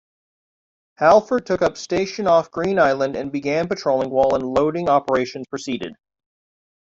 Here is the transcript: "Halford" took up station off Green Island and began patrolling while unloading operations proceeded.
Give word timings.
"Halford" 0.97 1.45
took 1.45 1.61
up 1.61 1.77
station 1.77 2.25
off 2.25 2.49
Green 2.49 2.79
Island 2.79 3.15
and 3.15 3.31
began 3.31 3.67
patrolling 3.67 4.09
while 4.09 4.33
unloading 4.33 4.89
operations 4.89 5.45
proceeded. 5.47 5.93